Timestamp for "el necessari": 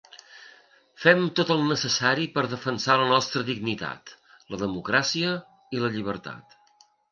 1.55-2.25